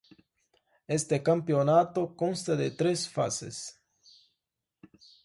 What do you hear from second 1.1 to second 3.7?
campeonato consta de tres fases.